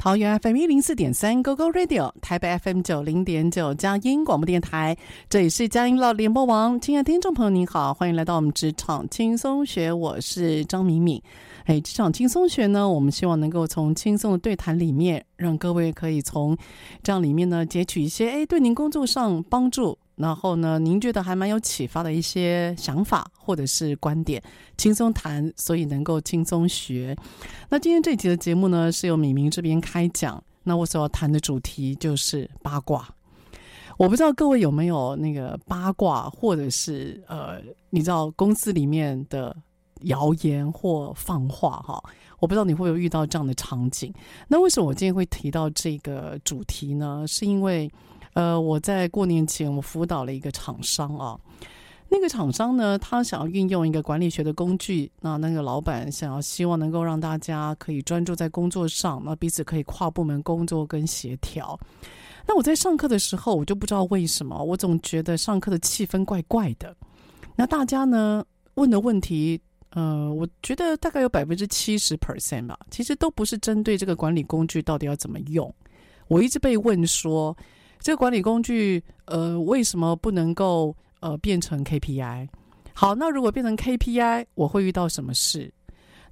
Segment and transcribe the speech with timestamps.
[0.00, 4.96] 桃园 FM 一零四点三 GoGo Radio，台北 FM 九零点九佳音广播电台，
[5.28, 6.80] 这里是佳音老联播网。
[6.80, 11.22] 亲爱的听众朋友，您好，欢迎来到我们《职场轻松学》，我是张敏敏。
[11.66, 16.56] 哎，职场轻松学呢，我们希望能够从轻松的对谈里面，让各位可以从
[17.02, 24.42] 这样里面呢，截取一些哎，对您工作上帮助，然后呢，您觉得还蛮有启发的一些想法或者是观点，
[24.76, 27.16] 轻松谈，所以能够轻松学。
[27.68, 33.08] 那今天这集的节目呢，是由敏明这边开讲，那我所要谈的主题就是八卦。
[33.96, 39.56] 我不知道各位有没有那个八卦，或者是呃，你知道公司里面的。
[40.04, 42.02] 谣言或放话哈，
[42.38, 44.10] 我不知道你会不会遇到这样的场景。
[44.48, 47.22] 那为什么我今天会提到这个主题呢？
[47.28, 47.86] 是因为，
[48.34, 51.38] 呃，我在过年前我辅导了一个厂商啊，
[52.08, 61.78] 那个厂商呢，他想要运用一个管理学的工具，那那个老板想要希望能够让大家可以专注在工作上，那彼此可以跨部门工作跟协调。
[62.46, 66.96] 那我在上课的时候，我就不知道为什么，我总觉得上课的气氛怪怪的。
[67.56, 69.60] 那大家呢，问的问题。
[69.92, 75.74] 呃，我觉得大概有百分之七十 percent 吧，其实都不是针对这个管理工具到底要怎么用。
[76.28, 77.56] 我一直被问说，
[78.00, 82.48] 这个管理工具，呃，为什么不能够呃变成 KPI？
[82.94, 85.72] 好，那如果变成 KPI，我会遇到什么事？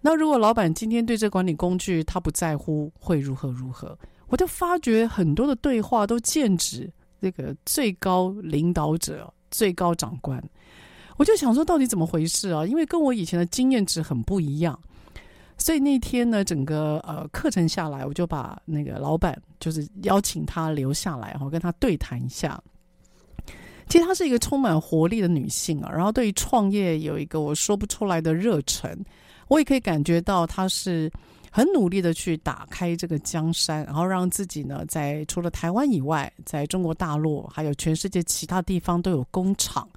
[0.01, 3.99] 那如果老板今天对这管理工具他不在乎，会如何如何？
[4.29, 6.91] 我就发觉很多的对话都剑指
[7.21, 10.43] 这个最高领导者、最高长官。
[11.17, 12.65] 我就想说，到底怎么回事啊？
[12.65, 14.79] 因为跟我以前的经验值很不一样，
[15.59, 22.59] 所以那天呢，整个呃课程下来，我就把那个老板就是邀请他留下来，然后跟他对谈一下。
[23.89, 28.97] 其实她是一个充满活力的女性啊，然后对于创业有一个我说不出来的热忱，
[29.49, 31.11] 我也可以感觉到她是
[31.51, 39.89] 很努力的去打开这个江山，然后让自己呢，在除了台湾以外，在中国大陆还有全世界其他地方都有工厂。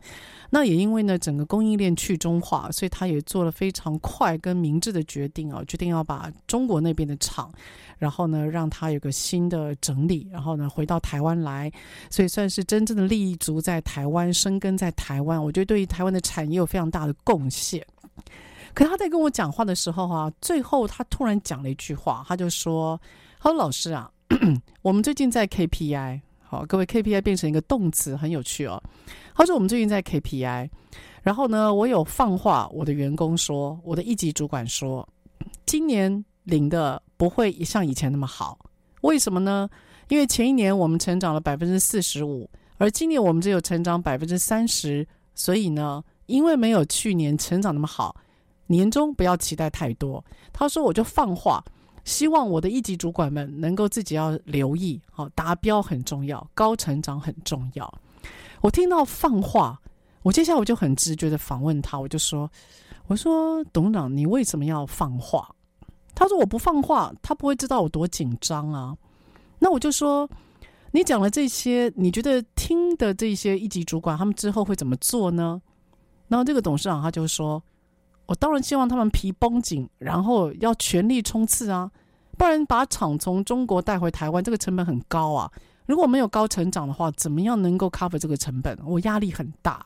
[0.54, 7.50] 那也因为呢，整个供应链去中化，所以他也做了非常快跟明智的决定啊，决定要把中国那边的厂，
[7.98, 11.72] 然后呢，让他有个新的整理，然后呢，回到台湾来，
[12.10, 15.42] 所以算是真正的立足在台湾，生根在台湾。
[15.42, 17.82] 我觉得对于台湾的产业有非常大的贡献。
[18.74, 23.00] 可他在跟我讲话的时候啊，最后他突然讲了一句话，他就说
[23.40, 24.12] ：“他说老师啊，
[24.84, 26.20] 我们最近在 KPI。”
[26.52, 28.84] 好，各位，KPI 变成一个动词，很有趣哦。
[29.34, 30.70] 他说我们最近在 KPI，
[31.24, 35.08] 然后呢，我有放话，我的员工说，我的一级主管说，
[35.66, 38.60] 今年领的不会像以前那么好。
[39.00, 39.70] 为什么呢？
[40.10, 48.14] 因为前一年我们成长了百分之四十五，而今年我们只有成长百分之三十，所以呢，因为没有去年成长那么好，
[48.68, 50.22] 年终不要期待太多。
[50.52, 51.64] 他说我就放话。
[52.04, 57.94] 希望我的一级主管们能够自己要留意，好，达标很重要，高成长很重要。
[58.60, 59.80] 我听到放话，
[60.24, 62.50] 我接下来我就很直觉的访问他，我就说
[63.06, 65.48] ：“我说董事长，你为什么要放话？”
[66.16, 68.98] 他说：“我不放话，他不会知道我多紧张啊。”
[69.60, 70.30] 那我就说
[70.92, 75.62] ：“你讲了这些，你觉得听的这些一级主管他们之后会怎么做呢？”
[76.28, 77.62] 然后这个董事长他就说。
[78.32, 81.92] 我当然希望他们皮绷紧，然后要全力冲刺啊！
[82.38, 85.52] 不然把厂从中国带回台湾，这个成本很高啊。
[85.86, 88.80] 如果没有高成长的话，怎么样能够 cover 这个成本？
[88.86, 89.86] 我压力很大。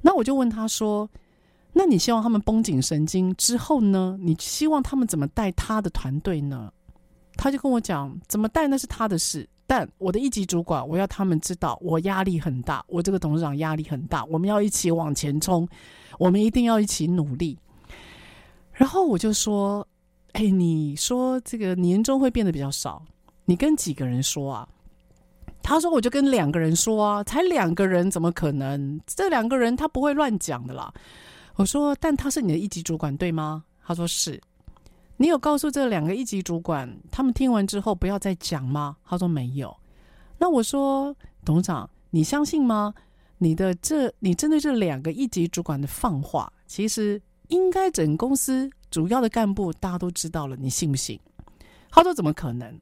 [0.00, 1.10] 那我就问他说
[1.74, 4.16] ：“那你希望他们绷紧神经之后呢？
[4.20, 6.72] 你希望他们怎么带他的团队呢？”
[7.34, 15.68] 他就跟我讲：“怎么带那是他的事，但我的一级主管，我要他们知道我压力很大，我这个董事长压力很大，我们要一起往前冲，
[16.18, 17.56] 我们一定要一起努力。”
[18.74, 19.86] 然后我就说
[20.34, 23.00] ：“哎，你说这个年终会变得比较少，
[23.44, 24.68] 你跟几个人说啊？”
[25.62, 29.00] 他说：“我就跟两个人说啊，才两个人，怎么可能？
[29.06, 30.92] 这两个人他不会乱讲的啦。”
[31.54, 34.40] 我说：“但他是你的一级主管，对吗？”他说：“是。”
[35.20, 38.96] 你有告诉这两个一级主管，他们听完之后不要再讲吗？
[39.04, 39.76] 他说：“没有。”
[40.40, 41.14] 那我说
[41.44, 42.94] ：“董事长，你相信吗？
[43.36, 51.20] 你的这，你针对这两个一级主管的放话，其实应该整公司主要的干部大家都知道了，你信不信？”
[51.92, 52.80] 他说：“怎么可能？”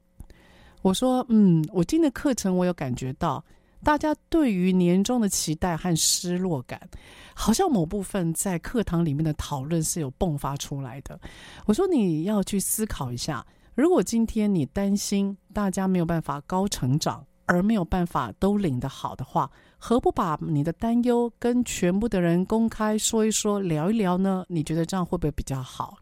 [0.82, 3.44] 我说，嗯，我今天的课程，我有感觉到
[3.83, 6.89] 大家对于年终的期待和失落感，
[7.35, 11.19] 好像某部分在课堂里面的讨论是有迸发出来的。
[11.65, 24.45] 我说，你要去思考一下，如果今天你担心大家没有办法高成长，而没有办法都领得好的话，何不把你的担忧跟全部的人公开说一说，聊一聊呢？
[24.49, 25.97] 你觉得这样会不会比较好？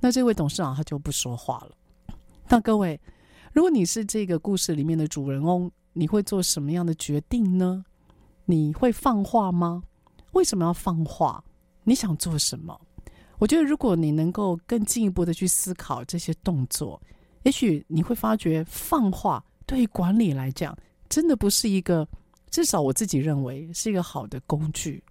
[0.00, 1.70] 那这位董事长他就不说话了。
[2.48, 3.00] 那各位。
[3.52, 7.82] 如果你是这个故事里面的主人翁，你会做什么样的决定呢？
[8.44, 9.82] 你会放话吗？
[10.32, 11.42] 为什么要放话？
[11.84, 12.78] 你想做什么？
[13.38, 17.00] 我觉得，如果你能够更进一步的去思考这些动作，
[17.44, 20.76] 也许你会发觉放话对于管理来讲，
[21.08, 22.06] 真的不是一个，
[22.50, 25.02] 至少我自己认为是一个好的工具。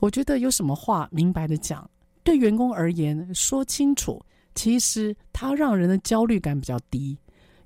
[0.00, 1.88] 我觉得有什么话明白的讲，
[2.24, 4.20] 对员工而言说清楚，
[4.56, 7.16] 其实它让人的焦虑感比较低。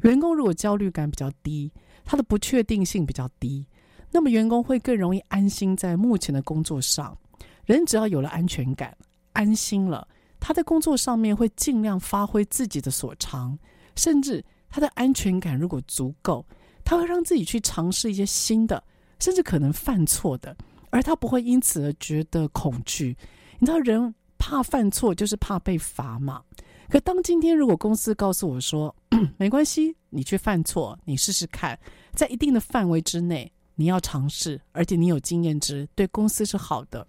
[0.01, 1.71] 员工如果焦虑感比较低，
[2.05, 3.67] 他的不确定性比较低，
[4.11, 7.17] 那么员工会更容易安心在目前的工作上。
[7.65, 8.97] 人只要有了安全感，
[9.33, 10.07] 安心了，
[10.41, 13.57] 他在工作上面会尽量发挥自己的所长，
[13.95, 16.45] 甚至他的安全感如果足够，
[16.85, 18.83] 他会让自己去尝试一些新的，
[19.21, 20.57] 甚至可能犯错的，
[20.91, 23.17] 而他不会因此而觉得恐惧。
[23.61, 26.43] 你知道，人怕犯错就是怕被罚嘛。
[26.93, 28.95] 可当今天如果公司告诉我说，
[29.39, 31.79] 没关系，你去犯错，你试试看，
[32.13, 37.07] 在一定的范围之内，你要尝试，而且你有经验值，对公司是好的。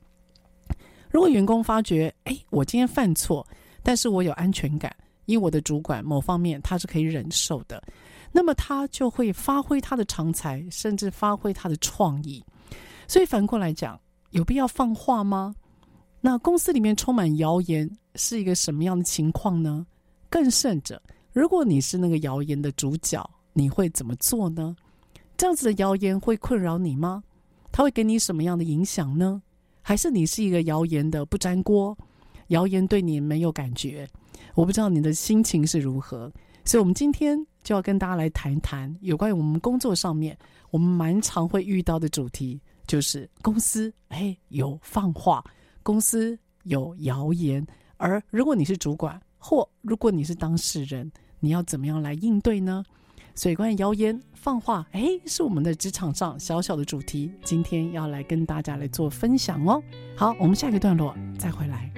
[1.11, 3.45] 如果员工发觉，哎，我今天犯错，
[3.83, 4.95] 但是我有安全感，
[5.25, 7.83] 因为我的主管某方面他是可以忍受的，
[8.31, 12.41] 那么他就会发挥他的长才，甚至发挥他的创意。
[13.05, 15.53] 所以反过来讲，有必要放话吗？
[16.25, 19.85] 那公司里面充满谣言是一个什么样的情况呢？
[20.29, 21.01] 更甚者，
[21.33, 24.73] 如果你是那个谣言的主角，你会怎么做呢？
[25.35, 27.21] 这样子的谣言会困扰你吗？
[27.73, 29.41] 它会给你什么样的影响呢？
[29.81, 31.97] 还是你是一个谣言的不粘锅？
[32.47, 34.07] 谣言对你没有感觉？
[34.55, 36.31] 我不知道你的心情是如何。
[36.63, 40.37] 所以，我们今天就要跟大家来谈一谈有关于我们工作上面
[40.71, 45.43] 我们蛮常会遇到的主题，就是公司哎有放话。
[45.83, 47.67] 公司有谣言，
[47.97, 52.83] 而如果你是主管，或如果你是当事人，你要怎么样来应对呢？
[53.35, 59.81] 所以关于谣言放话，哎，是我们的职场上小小的主题，今天要来跟大家来做分享哦。
[60.15, 61.91] 好，我们下一个段落再回来。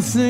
[0.00, 0.27] something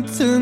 [0.00, 0.39] to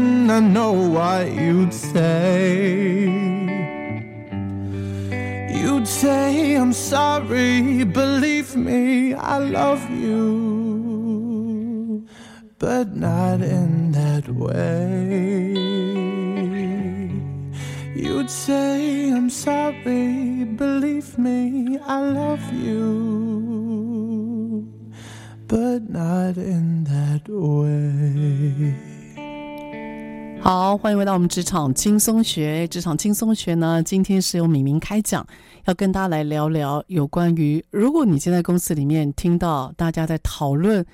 [30.68, 32.68] 好，欢迎回到我们职场轻松学。
[32.68, 35.26] 职场轻松学呢，今天是由敏明开讲，
[35.64, 40.84] 要跟大家来聊聊有关于，如果你现在公司里面听到大家在讨论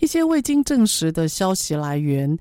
[0.00, 2.38] 一些未经证实的消息来源，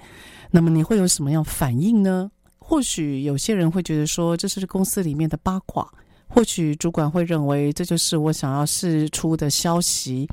[0.50, 2.32] 那么你会有什么样反应呢？
[2.58, 5.86] 或许有些人会觉得说这是公司里面的八卦，
[6.30, 10.26] 或许主管会认为这就是我想要释出的消息，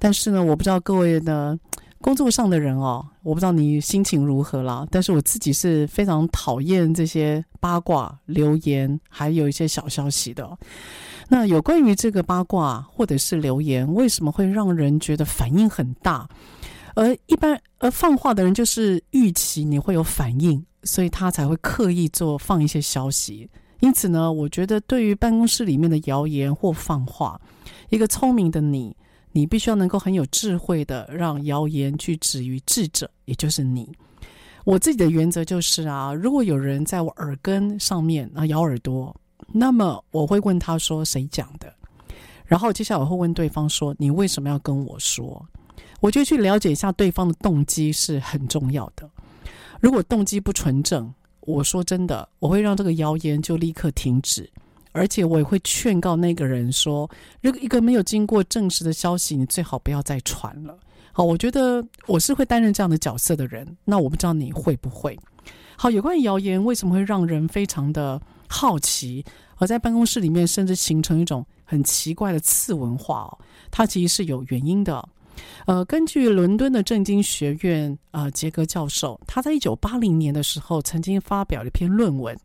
[0.00, 1.56] 但是呢，我不知道各位呢。
[2.02, 10.58] 工作上的人哦，我不知道你心情如何啦，但是我自己是非常讨厌这些八卦留言，还有一些小消息的。
[11.28, 16.28] 那有关于这个八卦或者是留言，为什么会让人觉得反应很大？
[16.94, 23.48] 而一般而放话的人就是预期你会有反应，所以他才会刻意做放一些消息。
[23.80, 27.40] 因此呢，我觉得对于办公室里面的谣言或放话，
[27.90, 28.94] 一个聪明的你。
[29.32, 33.90] 你必须要能够很有智慧的让谣言去止于智者，也就是你。
[34.64, 39.14] 我自己的原则就是啊，如果有人在我耳根上面啊咬耳朵，
[39.48, 41.74] 那么我会问他说谁讲的，
[42.46, 45.44] 然后接下来我会问对方说你为什么要跟我说？
[46.00, 49.08] 我就去了解一下对方的动机是很重要的。
[49.80, 54.48] 如果动机不纯正，我说真的，我会让这个谣言就立刻停止。
[54.92, 60.78] 而且我也会劝告那个人说，如果一个没有经过证实的消息，你最好不要再传了。
[61.12, 63.76] 好，我觉得我是会担任这样的角色的人。
[63.84, 65.18] 那我不知道你会不会？
[65.76, 69.24] 好，有关于谣言为什么会让人非常的好奇，
[69.56, 73.38] 而在办公室里面甚至形成一种很奇怪的次文化哦，
[73.70, 75.06] 它其实是有原因的。
[75.66, 82.36] 呃，根据伦敦的政经学院呃杰格教授，他在一九八零年的时候曾经发表了一篇论文。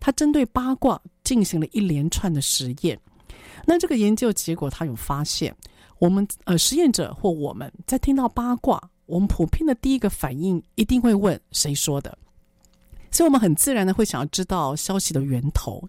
[0.00, 2.98] 他针对八卦进行了一连串的实验，
[3.64, 5.54] 那这个研究结果他有发现，
[5.98, 12.16] 我们呃实验者或我们在听到八卦，我们普遍的第一个反应一定会问谁说的，
[13.10, 15.82] 所以我们很自然的会想要知道消息的源头。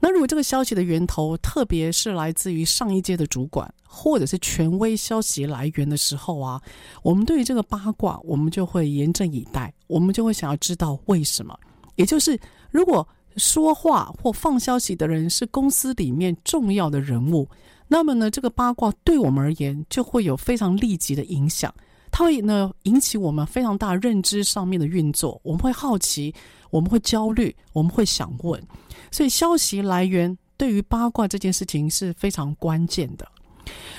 [0.00, 6.60] 那如果这个消息的源头特别是来自于上一届的主管或者是权威消息来源的时候啊，
[7.02, 11.58] 我们对于这个八卦，我们就会严阵以待，我们就会想要知道为什么，
[11.94, 12.38] 也就是。
[12.72, 17.48] 如果说话或放消息的人是公司里面重要的人物，
[17.88, 21.72] 那么呢，这个八卦对我们而言就会有非常立即的影响，
[22.10, 26.34] 它会呢引起我们非常大认知上面的运作，我们会好奇，
[26.68, 28.62] 我们会焦虑，我们会想问，
[29.10, 33.26] 所以消息来源对于八卦这件事情是非常关键的。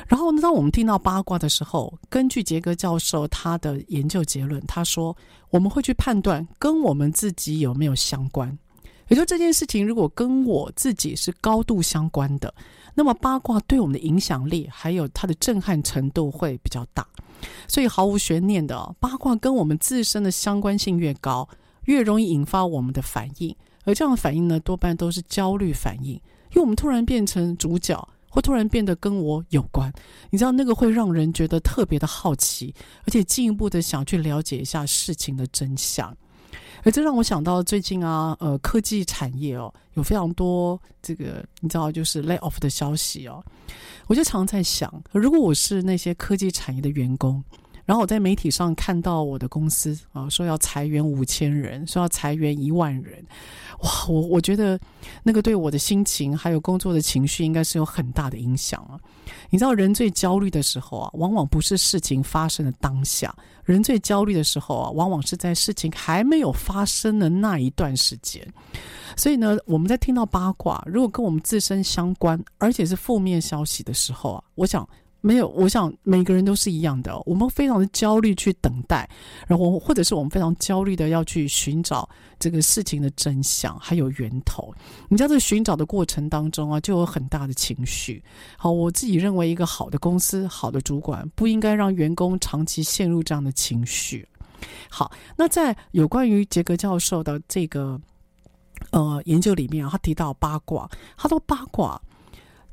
[0.07, 5.15] 然后呢，当我们听到八卦的时候，根据杰格教授他的研究结论，他说
[5.49, 8.57] 我们会去判断跟我们自己有没有相关。
[9.09, 12.53] 也就这件事情，如果跟我自己是高度相关的，
[12.93, 17.05] 那么八卦对我们的影响力还有它的震撼程度会比较大。
[17.67, 21.47] 所以毫无悬念的，八卦跟我们自身的相关性越高，
[21.85, 23.55] 越容易引发我们的反应。
[23.87, 26.11] 而这样的反应呢，多半都是焦虑反应，
[26.51, 27.97] 因为我们突然变成主角，
[28.29, 29.91] 或突然变得跟我有关。
[30.29, 32.75] 你知道那个会让人觉得特别的好奇，
[33.05, 36.13] 而且进一步的想去了解一下事情的真相。
[36.83, 43.41] 而这让我想到最近啊，呃，科技产业哦，有非常多这个你知道就是 lay off 的消息哦，
[44.07, 47.41] 我就常在想，如果我是那些科技产业的员工，
[47.87, 53.25] 然后我在媒体上看到我的公司啊说要裁员五千人，说要裁员一万人，
[53.79, 54.77] 哇，我我觉得
[55.23, 58.99] 那个对我的心情还有工作的情绪应该是有很大的影响啊。
[59.49, 63.33] 你知道人最焦虑的时候啊，往往不是事情发生的当下。
[63.63, 68.45] 人最焦虑的时候啊，往往是在事情还没有发生的那一段时间。
[69.15, 74.87] 所以呢，我们在听到八卦，如果跟我们自身相关，而且是负面消息的时候啊，我想
[75.19, 79.09] 没有，我想每个人都是一样的，我们非常的焦虑去等待，
[79.47, 82.07] 然后或者是我们非常焦虑的要去寻找
[82.39, 84.73] 这个事情的真相还有源头。
[85.09, 88.23] 你在这寻找的过程当中啊，就有很大的情绪。
[88.57, 94.25] 好，我自己认为一个好的公司、好的主管不应该让员工长期陷入这样的情绪。
[94.89, 97.99] 好，那在有关于杰格教授的这个
[98.91, 101.99] 呃研究里面啊，他提到八卦，他说八卦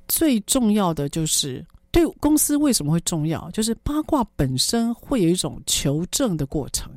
[0.07, 1.65] 最重要的就是。
[1.95, 3.49] 对公司为什么会重要？
[3.53, 6.91] 就是八卦本身会有一种求证的过程。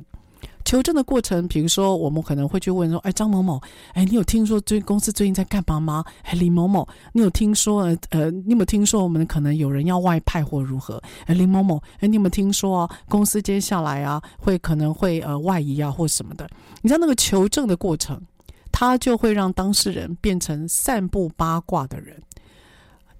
[0.64, 3.62] 求证的过程，比如说我们可能会去问说：“哎，张某某，
[3.94, 11.00] 哎，你有听说最公司最近在干嘛吗？”哎，李某某，你有听说呃呃，你有没有听说我们可能有人要外派或如何？
[11.26, 12.90] 哎，林某某，哎，你有没有听说啊？
[13.08, 16.46] 公司接下来啊会可能会呃外移啊或什么的？
[16.82, 18.20] 你知道那个求证的过程，
[18.72, 22.20] 它就会让当事人变成散布八卦的人。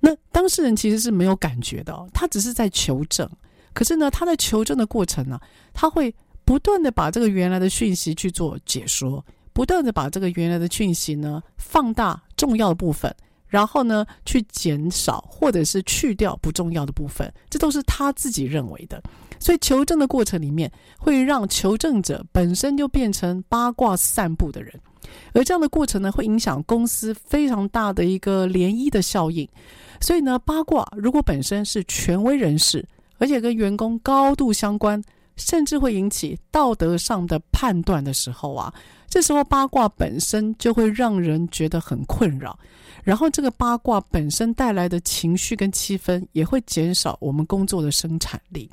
[0.00, 3.28] 那当事人其实是没有感觉的，他只是在求证。
[3.72, 5.38] 可是呢，他在求证的过程呢，
[5.72, 6.14] 他会
[6.44, 13.14] 不断的把这个原来的讯息去做解说，不断的把这个原来的讯息呢放大重要的部分，
[13.46, 19.02] 然后呢去减少或者是去掉不重要的部分，这都是他自己认为的。
[19.40, 24.72] 所以求证的过程里面，会让求证者本身就变成八卦散布的人。
[25.32, 29.48] 而这样的过程呢，会影响公司非常大的一个涟漪的效应。
[30.00, 32.86] 所以呢，八卦如果本身是权威人士，
[33.18, 35.02] 而且跟员工高度相关，
[35.36, 38.72] 甚至会引起道德上的判断的时候啊，
[39.08, 42.58] 这时候八卦本身就会让人觉得很困扰。
[43.02, 48.70] 然后这个八卦本身带来的情绪跟气氛，也会减少我们工作的生产力。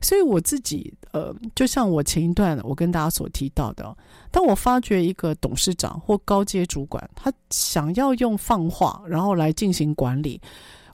[0.00, 3.96] 所以我自己，呃，就像我前一段我跟大家所提到的，
[4.30, 10.40] 当我发觉一个董事长或高阶主管，他想要用放话，然后来进行管理，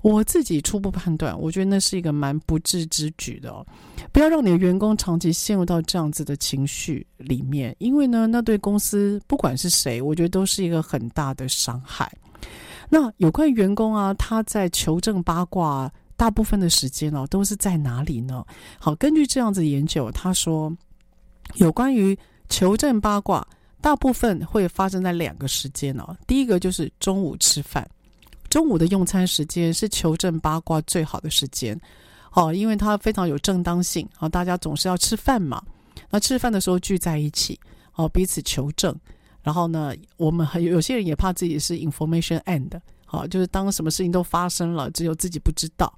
[0.00, 3.64] 我自己初步判断，我觉得那是一个蛮不智之举的哦。
[4.12, 12.10] 不要让你的员工长期陷入到这样子的情绪里面，因为呢，那对公司不管是谁，我觉得都是一个很大的伤害。
[12.90, 15.90] 那有关员工啊，他在求证八卦。
[16.16, 18.44] 大部分的时间哦，都是在哪里呢？
[18.78, 20.70] 好，根据这样子研究，他说
[21.54, 22.14] 有关于
[22.50, 23.42] 求证八卦，
[23.80, 26.14] 大部分会发生在两个时间哦。
[26.26, 27.88] 第一个就是中午吃饭，
[28.50, 31.74] 中午的用餐时间是求证八卦最好的时间
[32.34, 35.62] 哦，因为它非常有正当性啊，大家总是要吃饭嘛。
[36.10, 37.58] 那吃饭的时候聚在一起
[37.94, 38.94] 哦，彼此求证，
[39.42, 42.70] 然后呢，我们还有有些人也怕自己是 information end。
[43.04, 45.92] 好，就是当什么事情都发生了，只有自己不知道，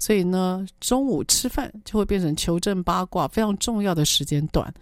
[0.00, 4.72] 所以呢，中午吃饭就会变成求证八卦非常重要的时间段。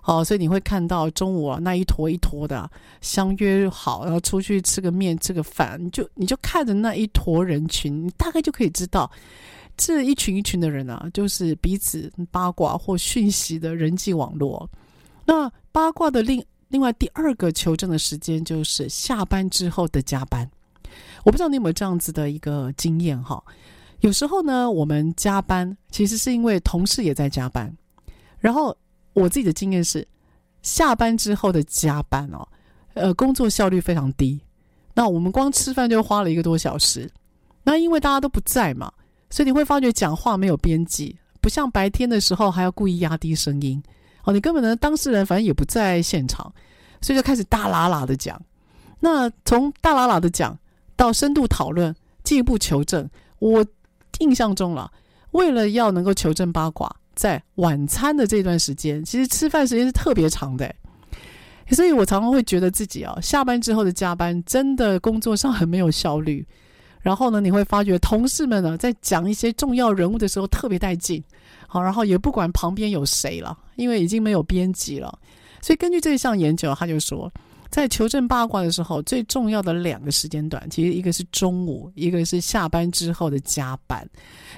[0.00, 9.10] 好，所以你会看到中午啊，那一坨一坨的相约好，然后出去吃个面、吃个饭，你就你就看着那一坨人群，你大概就可以知道
[9.76, 14.70] 这一群一群的人啊，就是彼此八卦或讯息的人际网络。
[15.24, 20.48] 那八卦的另另外第二个求证的时间就是下班之后的加班。
[21.24, 23.42] 我不知道你有没有这样子的一个经验哈？
[24.00, 27.74] 有时候呢，我们加班其实是因为同事也在加班，
[28.38, 28.76] 然后
[29.14, 30.06] 我自己的经验是，
[30.62, 32.46] 下班之后的加班哦，
[32.92, 34.38] 呃，工作效率非常低。
[34.92, 37.10] 那我们光吃饭就花了一个多小时，
[37.62, 38.92] 那因为大家都不在嘛，
[39.30, 43.82] 所以你会发觉讲话没有边际，不像白天的时候还要故意压低声音
[44.24, 46.52] 哦，你根本呢当事人反正也不在现场，
[47.00, 48.40] 所以就开始大喇喇的讲。
[49.00, 50.58] 那从大喇喇的讲。
[50.96, 53.10] 到深度讨论，进一步求证。
[53.40, 53.66] 我
[54.20, 54.88] 印象中了，
[55.32, 60.72] 为了要能够求证八卦，在晚餐的这段时间，其实吃饭时间是特别长的。
[61.72, 66.46] 所以我常常会觉得自己啊，下班之后的加班真的工作上很没有效率。
[67.00, 71.20] 然后呢，你会发觉同事们呢，在讲一些重要人物的时候特别带劲。
[71.74, 75.18] 好，然后也不管旁边有谁了，因为已经没有编辑了。
[75.60, 77.28] 所以根据这项研究，他就说。
[77.70, 84.08] 在求证八卦的时候，最重要的两个时间段，其实一个是中午，一个是下班之后的加班。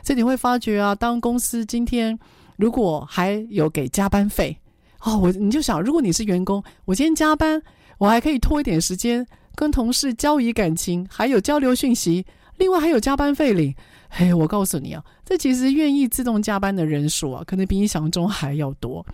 [0.05, 2.19] 所以你会发觉啊，当公司今天
[2.57, 4.55] 如果还有给加班费，
[5.01, 7.63] 哦，我你就想，如果你是员工，我今天加班，
[7.97, 12.27] 我还可以拖一点时间跟同事交谊感情，还有交流讯息，
[12.59, 13.75] 另外还有加班费领。
[14.09, 19.05] 嘿，我告诉你啊，这其实愿意自动加班的人数啊，可能比你想象中还要多。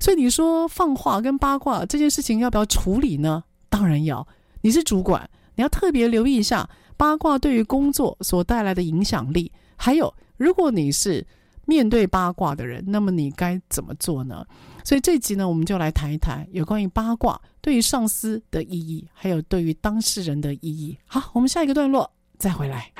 [0.00, 3.44] 所以你说放话跟八卦这件事情要不要处理呢？
[3.68, 4.26] 当然要。
[4.62, 9.50] 你是主管，你要特别留意一下八卦对于工作所带来的影响力。
[9.76, 11.26] 还有，如果你是
[11.66, 14.44] 面对八卦的人，那么你该怎么做呢？
[14.84, 20.98] 所以这集呢，我们就来谈一谈有关于八卦对于上司的意义，还有对于当事人的意义。
[21.06, 22.92] 好，我们下一个段落再回来。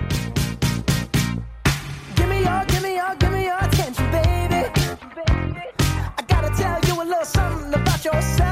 [8.05, 8.52] yourself.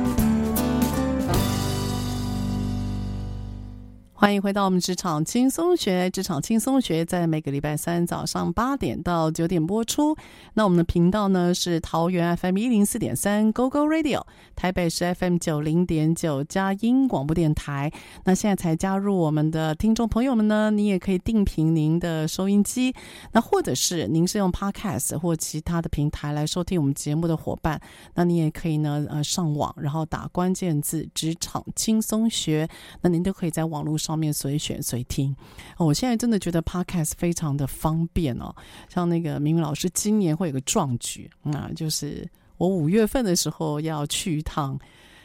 [4.21, 10.15] 欢迎回到我们职场轻松学，职场轻松学在每个礼拜三早上八点到九点播出。
[10.53, 14.21] 那我们的频道呢是桃园 FM 一零四点三 GO GO Radio，
[14.61, 17.91] 台北市 FM 九零点九佳音广播电台。
[18.25, 22.93] 那现在才加入我们的听众朋友们呢，你也可以定频您的收音机，
[23.31, 27.81] 那或者是您是用 Podcast 或其他的平台来收听我们节目的伙伴，
[28.13, 32.69] 那你也可以呢呃上网，然后打关键字“职场轻松学”，
[33.01, 34.11] 那您都可以在网络上。
[34.15, 35.35] 面随选随听，
[35.79, 38.53] 我现在真的觉得 Podcast 非常的方便哦。
[38.89, 42.29] 像那个明明老师今年会有个壮举，那就是
[42.61, 44.77] 我五月份的时候要去一趟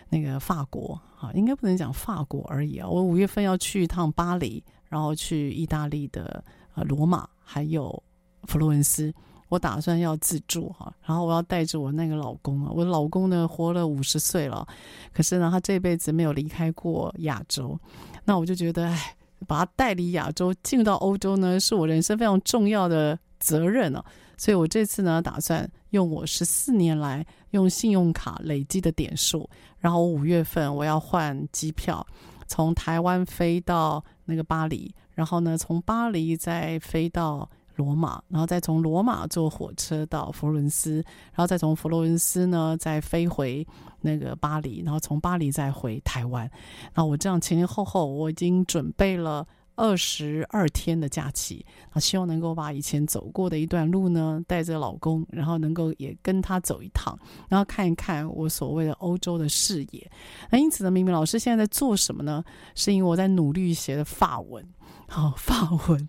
[0.09, 2.89] 那个法国啊，应该不能讲法国而已啊。
[2.89, 6.43] 我五月份要去一趟巴黎，然后去意大利的
[6.75, 8.03] 呃罗马，还有
[8.45, 9.13] 佛罗伦斯。
[9.49, 14.67] 我打算要自助哈，然后我要带着我那个老公啊，我老公呢活了五十岁了，
[15.13, 17.79] 可是呢他这辈子没有离开过亚洲，
[18.25, 19.15] 那我就觉得哎，
[19.47, 24.05] 把他带离亚洲进入到欧洲呢，是我人生非常重要的责任啊，
[24.37, 32.07] 所以我这次呢打算用我十四年来用信用卡累积的点数，然后五月份我要换机票，
[32.47, 37.49] 从台湾飞到那个巴黎，然后呢从巴黎再飞到。
[37.77, 43.67] 罗马，然后再从罗马坐火车到佛罗伦斯，然后再从佛罗伦斯呢再飞回
[44.01, 46.51] 那个巴黎，然后从巴黎再回台湾。
[46.95, 49.47] 那我这样前前后后我已经准备了
[49.77, 57.17] 二十二天的假期，啊，希望能够把以前走过的一段路呢带着老公，然后能够也跟他走一趟，
[57.49, 60.11] 然后看一看我所谓的欧洲的视野。
[60.51, 62.43] 那因此呢，明明老师现在在做什么呢？
[62.75, 64.67] 是因为我在努力学的法文，
[65.09, 66.09] 好， 法文。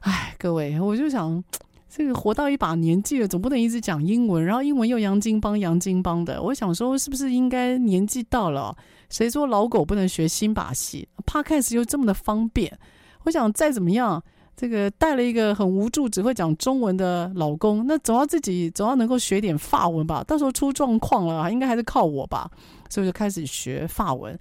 [0.00, 1.42] 哎，各位，我就想，
[1.88, 6.40] 这个活到一把年纪了，总不能一直讲英文，然后英文又洋金帮洋金帮的。
[6.42, 8.76] 我想说，是不是应该年纪到了？
[9.08, 12.78] 谁说老狗不能学新把戏？Podcast 又这么的方便，
[13.28, 14.22] 我想再怎么样，
[14.56, 20.24] 这个带了一个很无助、只会讲中文的老公，那总要自己总要能够学点法文吧？
[20.24, 22.50] 到时候出状况了，应该还是靠我吧？
[22.88, 24.36] 所以我就开始学法文。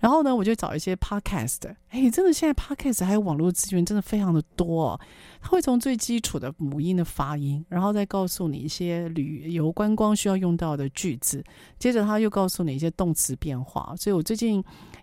[0.00, 1.58] 然后呢，我就找一些 podcast，
[1.90, 5.00] 哎，真的现在 podcast 还有网络资源真的非常的多哦。
[5.42, 11.44] 他会从最基础的母音的发音，然后再告诉你一些旅游观光需要用到的句子，
[11.78, 13.94] 接着他又告诉你一些动词变化。
[13.98, 14.54] 所以我最近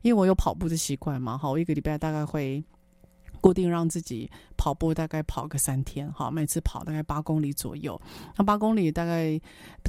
[0.02, 2.64] 因为我有跑步的习惯嘛，好，我一个礼拜大概会。
[3.42, 8.00] 固定让自己跑步，大概跑个三天，好，每次跑大概八公里左右。
[8.36, 9.40] 那八公里大概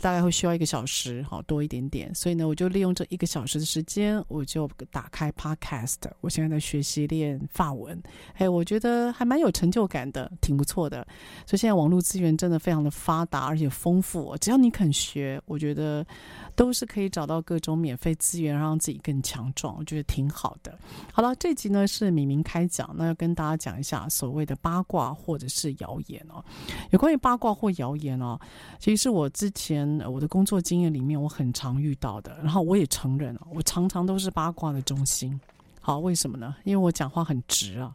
[0.00, 2.14] 大概会需要一个小时，好，多一点点。
[2.14, 5.96] 所以呢，我就利用这一个小时的时间，我就打开 Podcast。
[6.20, 8.00] 我现在在学习练法文，
[8.34, 11.04] 哎，我觉得还蛮有成就感的，挺不错的。
[11.46, 14.36] 所以现在网络资源真的非常的发达，而且丰富。
[14.40, 16.06] 只要你肯学，我觉得
[16.54, 19.74] 都是可以找到各种免费资源，让自己更强壮。
[19.76, 20.78] 我觉得挺好的。
[21.12, 23.34] 好了，这集呢是敏明开讲，那要跟。
[23.40, 26.44] 大家讲一下所谓的八卦或者是谣言哦。
[26.90, 28.38] 有关于八卦或谣言哦，
[28.78, 32.38] 其实是我之前我的工作经验里面我很常遇到的。
[32.42, 35.38] 然后我也承认，我常常都是八卦的中心。
[35.80, 36.54] 好，为什么呢？
[36.64, 37.94] 因为我讲话很直啊。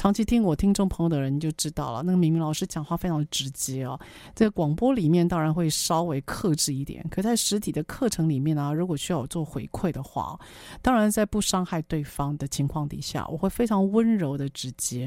[0.00, 4.00] 长期听我听众朋友的人就知道了，那个明明老师讲话非常直接哦。
[4.34, 10.40] 在广播里面当然会稍微克制一点，可在实体的课程里面呢、啊，如果需要我做回馈的话，
[10.80, 15.02] 当然在不伤害对方的情况底下，我会非常温柔的直接，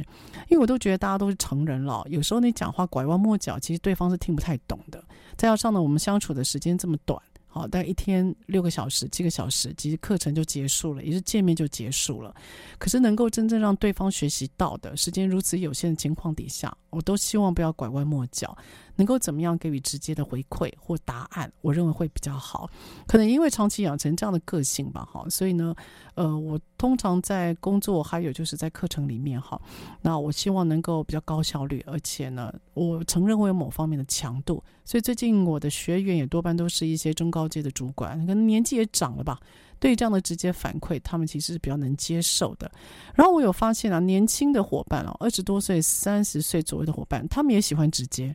[0.47, 5.03] 因为我都觉得大家都是成人了，有时候你讲话拐弯抹角，其实对方是听不太懂的。
[5.35, 7.19] 再加上呢，我们相处的时间这么短。
[7.53, 12.35] 好，大概一天六个小时、七个小时，其实课程就结束了，也是见面就结束了。
[12.79, 18.55] 可是能够真正让对方学习到的，时间如此有限的情况底下，我都希望不要拐弯抹角。
[18.95, 22.69] 能够怎么样给予直接的回馈或答案，我认为会比较好。
[23.07, 25.73] 可能因为长期养成这样的个性吧，哈，所以呢，
[26.13, 29.59] 呃，我通常在工作还有就是在课程里面，哈，
[30.03, 34.63] 那我希望能够比较高效率，而且呢，我承认会有某方面的强度。
[34.85, 39.39] 所以最近我的学员也多半都是一些中高阶的主管，可能年纪也长了吧，
[39.83, 42.71] 对于这样的直接反馈，他们其实是比较能接受的。
[43.13, 48.33] 然后我有发现啊，年轻的伙伴哦，二十多岁、三十岁左右的伙伴，他们也喜欢直接。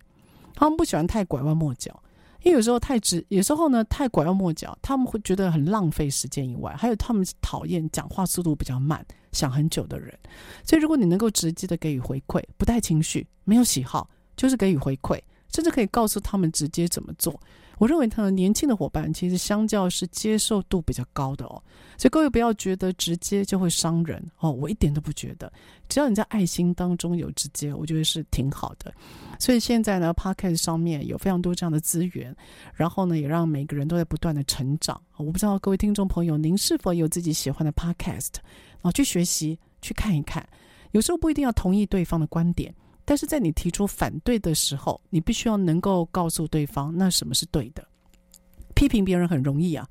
[0.54, 2.02] 他们不喜欢太拐弯抹角，
[2.42, 6.46] 因为有时候太直，有时候呢太拐弯抹角，他们会觉得很浪费时间。
[6.46, 10.14] 以外，还有他们讨厌讲话速度比较慢、想很久的人。
[10.62, 14.06] 所以，如果你能够直接的给予回馈，不带情绪，没有喜好，
[14.36, 15.18] 就是给予回馈，
[15.50, 17.40] 甚至可以告诉他们直接怎么做。
[17.78, 21.62] 我认为他的年轻的伙伴其实相较是接受度比较高的哦，
[21.96, 25.50] 所以各位不要觉得直接就会伤人哦，我一点都不觉得，
[25.88, 28.92] 只要你在爱心当中有直接，我觉得是挺好的。
[29.38, 32.34] 所以现在呢，Podcast 上面有非常多这样的资源，
[32.74, 35.00] 然后呢，也让每个人都在不断的成长。
[35.16, 40.44] 我不知道各位听众朋友，您是否有自己喜欢的 Podcast，然后去学习去看一看，
[40.90, 42.74] 有时候不一定要同意对方的观点。
[43.08, 47.82] 但是在你提出反对的时候，你必须要能够告诉对方，那什么是对的。
[48.74, 49.88] 批评别人很容易啊，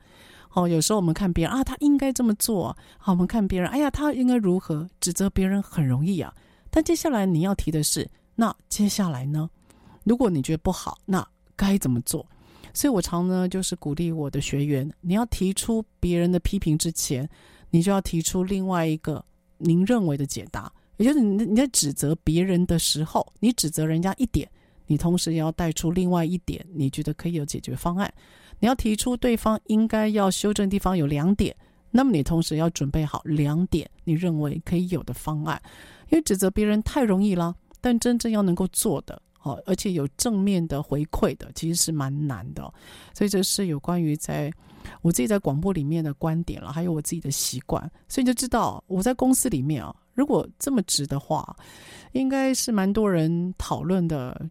[0.54, 6.32] 哦，有时候我们看别人啊，他应该这么做，好，我们看别人，哎呀，他应该如何，指责别人很容易啊。
[6.70, 9.50] 但接下来你要提的是，那接下来呢？
[10.04, 12.24] 如果你觉得不好，那该怎么做？
[12.72, 17.28] 所以我常呢就是鼓励我的学员，你要提出别人的批评之前，
[17.72, 19.26] 你就要提出另外一个
[19.58, 20.72] 您认为的解答。
[20.98, 24.50] 也就是你你在指责别人的时候，你指责人家一点，
[24.88, 28.12] 你同时也要带出另外一点，你觉得可以有解决方案。
[28.60, 31.56] 你要提出对方应该要修正的地方有两点，
[31.92, 35.62] 那么你同时要准备好两点你认为可以有的方案。
[36.10, 42.74] 因为指责别人太容易了，但真正要能够做的，哦，而且有正面的回馈的，其实是蛮难的。
[43.14, 44.52] 所以这是有关于在
[45.04, 47.80] 我自己在广播里面的观点了，还有我自己的习惯。
[48.08, 49.96] 所以你就知道我在公司里面啊。
[50.18, 51.56] 如果这么直的话，
[52.14, 54.50] 应该是蛮多人讨论的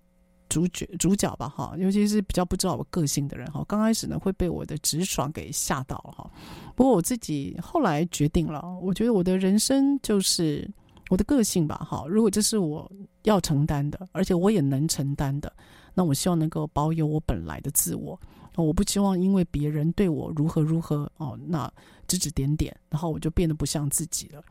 [0.49, 6.31] 主角主角吧，哈，尤其是比较不知道我个性的人，哈，刚开始呢会被我的直爽给吓到了，哈。
[6.77, 10.71] 不过我自己后来决定了，我觉得我的人生就是
[11.11, 12.05] 我的个性吧，哈。
[12.09, 12.89] 如果这是我
[13.25, 15.53] 要承担的，而且我也能承担的，
[15.95, 18.19] 那我希望能够保有我本来的自我。
[18.55, 21.71] 我不希望因为别人对我如何如何哦，那
[22.09, 24.43] 指指点点，然后我就变得不像自己了。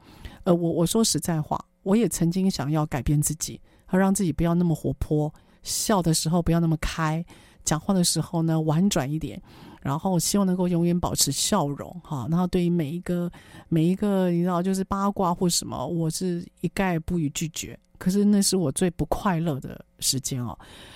[0.45, 5.31] 呃，我我说实在话，我也曾经想要改变自己，和让自己不要那么活泼，
[5.62, 7.23] 笑的时候不要那么开，
[7.63, 9.41] 讲话的时候呢婉转一点，
[9.81, 12.27] 然后希望能够永远保持笑容哈。
[12.29, 13.29] 然后对于每一个
[13.69, 17.77] 每一个你知道就是八卦或什么，我是一概不予拒绝。
[17.97, 20.55] 可是那是我最不快乐的时间哦。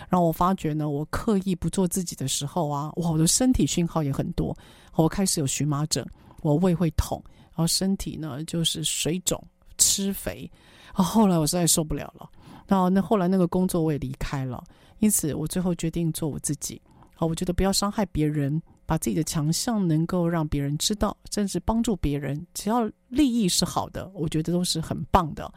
[0.09, 4.55] 然后我发觉呢，我刻意不做自己的时候啊，我的身体讯号也很多，
[4.95, 6.05] 我开始有荨麻疹，
[6.41, 7.23] 我胃会痛。
[7.59, 9.37] 然后身体呢就是水肿、
[9.77, 10.49] 吃肥，
[10.93, 12.29] 啊，后来我实在受不了了。
[12.65, 14.63] 然后那后来那个工作我也离开了，
[14.99, 16.81] 因此我最后决定做我自己。
[17.13, 25.53] 好，我觉得不要伤害别人，把自己的强项能够让别人知道，甚至帮助别人，只要利益是好的，我觉得都是很棒的。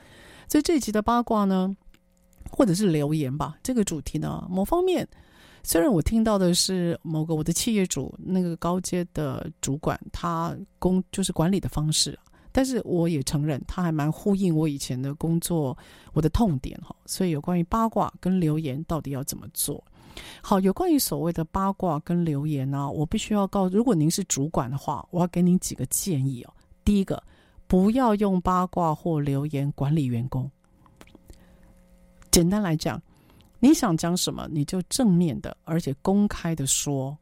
[0.49, 1.73] 所以这一集的八卦呢，
[2.51, 5.09] 或者是留言吧，这个主题呢，某方面。
[5.65, 12.19] 虽然我听到的是某个我的企业主那个高阶的主管，他工就是管理的方式，
[12.51, 15.77] 但是我也承认他还蛮呼应我以前的工作，
[16.13, 16.95] 我的痛点哈。
[17.07, 19.83] 所以有关于八卦跟留言到底要怎么做？
[20.43, 26.53] 好，有关于所谓的八卦跟留言呢，我必须要告，如果您是主管的话，我要给您几个建议哦。
[26.85, 27.23] 第一个，
[27.69, 30.51] 不要用八卦或留言管理员工。
[32.33, 33.01] 简单来讲。
[33.65, 37.17] 你想讲什么，你就正面的，而且公开的说。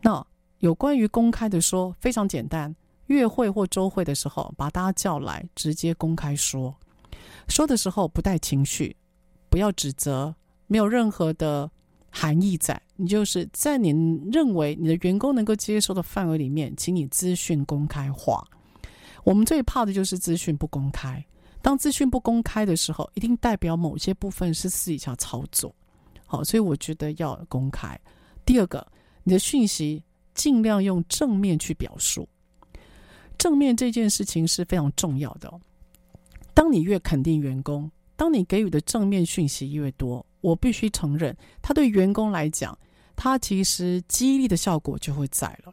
[0.00, 0.26] 那
[0.58, 2.74] 有关于公开的说，非常简单。
[3.06, 6.74] 月会或周会的时候，把大家叫来，直接公开说。
[7.46, 8.96] 说的时候不带情绪，
[9.48, 10.34] 不要指责，
[10.66, 11.70] 没有任何的
[12.10, 12.82] 含义在。
[12.96, 13.90] 你就是在你
[14.32, 18.44] 认为你的员工能够接受的范围里面，请你资讯公开化。
[19.22, 21.24] 我们最怕的就是资讯不公开。
[21.62, 25.74] 当资讯不公开的时候，一定代表某些部分是私底下操作。
[26.26, 27.98] 好，所以我觉得要公开。
[28.44, 28.86] 第二个，
[29.22, 30.02] 你的讯息
[30.34, 32.28] 尽量用正面去表述。
[33.38, 35.52] 正面这件事情是非常重要的。
[36.52, 42.76] 当你越肯定员工，当你给予的正面讯息越多，我必须承认，他对员工来讲，
[43.14, 45.72] 它其实激励的效果就会在了。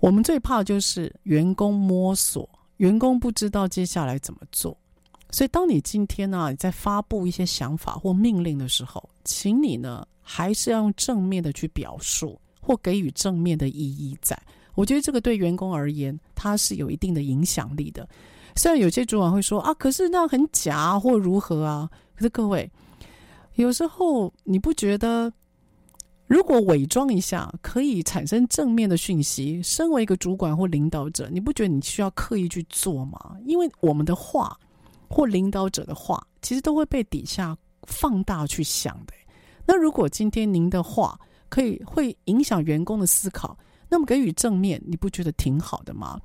[0.00, 4.76] 我们最怕就是员工摸索，员工不知道接下来怎么做。
[5.36, 14.34] 所以，当你今天呢，你在发布一些想法或命令的时候，请你呢，还是要用正面的去表述，或给予正面的意义在。
[14.74, 18.08] 我觉得这个对员工而言，它是有一定的影响力的。
[18.54, 22.70] 虽然有些主管会说啊，可是那很假或如何啊，可是各位，
[23.56, 25.30] 有时候你不觉得？
[26.26, 33.36] 如果伪装一下可以产生正面的讯息，身为一个主管或领导者，你不觉得你需要刻意去做吗？
[33.44, 34.58] 因为我们的话
[35.08, 39.12] 或领导者的话，其实都会被底下放大去想的。
[39.66, 43.56] 那如果今天您的话可以会影响员工的思考，
[43.88, 46.20] 那么给予正面，你不觉得挺好的吗？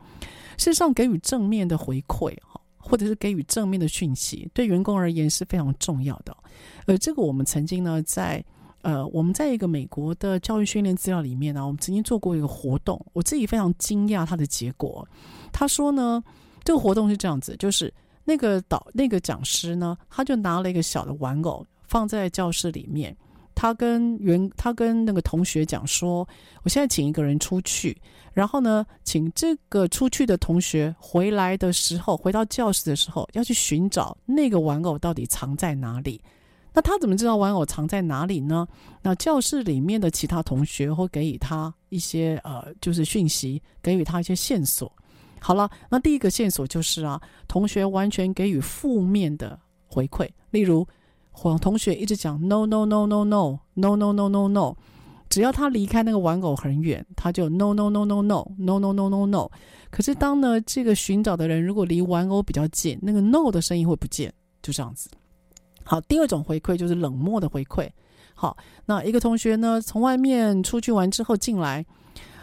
[0.58, 6.36] 事实上，给予正面的回馈哈，或者是给予正面的讯息，对员工而言是非常重要的。
[6.86, 8.44] 而这个我们曾经呢在。
[8.84, 15.08] 呃，我们在一个美国的教育训练资料里面呢，我们曾经做过一个活动，我自己非常惊讶它的结果。
[15.54, 16.24] 他说呢，
[16.64, 17.94] 这个活动是这样子，就是
[18.32, 23.14] 那个导那个讲师呢，他就拿了一个小的玩偶放在教室里面，
[23.54, 26.26] 他跟原他跟那个同学讲说，
[26.64, 27.98] 我现在请一个人出去，
[28.34, 36.22] 然后呢，请这个出去的同学回来的时候，回到教室的时候，要去寻找那个玩偶到底藏在哪里。
[36.74, 38.66] 那他怎么知道玩偶藏在哪里呢？
[39.02, 44.90] 那教室里面的其他同学会给予他一些呃，就是讯息，给予他一些线索。
[45.44, 50.88] 好了，那第一个线索就是啊，同学完全给予负面的回馈，例如，
[51.32, 54.76] 黄同学一直讲 no no no no no no no no no no，
[55.30, 59.50] 只要他离开那个玩偶很远，他就 no no no no no no no no no no。
[59.90, 65.10] 可是当呢这个寻找的人如果离玩偶比较近，那个 no 的声音会不见，就这样子。
[65.84, 67.90] 好，第二种回馈就是冷漠的回馈。
[68.36, 71.86] 好，那一个同学呢，从外面出去玩之后进来，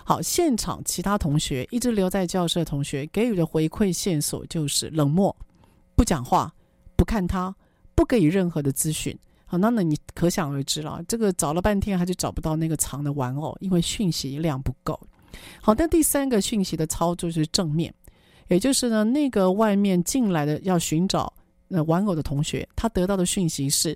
[0.09, 5.37] 好，现场其他同学一直留在教室的同学给予的回馈线索就是冷漠，
[5.95, 6.51] 不讲话，
[6.97, 7.55] 不看他，
[7.95, 9.15] 不给予任何的资讯。
[9.45, 14.99] 好，那那你可想而知了，这个找了半天还是找不到那个藏的玩偶，因为讯息量不够。
[15.61, 17.93] 好，但第三个讯息的操作是正面，
[18.49, 21.31] 也就是呢，那个外面进来的要寻找。
[21.71, 23.95] 那玩偶的同学，他得到的讯息是，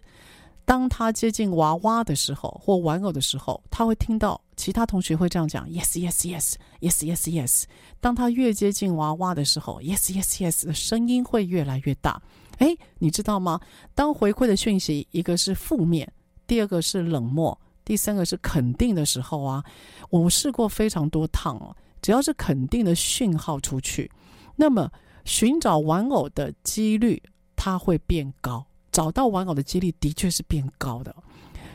[0.65, 7.65] 当他接近娃娃的时候，或玩偶的时候，他会听到其他同学会这样讲：yes yes yes yes yes yes。
[8.01, 12.21] 当他越接近娃娃的时候，yes yes yes 的声音会越来越大。
[12.59, 13.61] 诶，你知道吗？
[13.95, 16.11] 当回馈的讯息一个是负面，
[16.47, 19.65] 第二个是冷漠，第三个是肯定的时候啊，
[20.11, 24.11] 我试过非常多趟哦，只要是肯定的讯号出去，
[24.55, 24.91] 那么
[25.25, 27.23] 寻找玩偶的几率。
[27.55, 31.15] 它会变高，找到玩偶的几率的确是变高的，